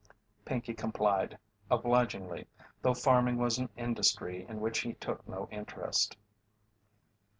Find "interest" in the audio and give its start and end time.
5.51-6.17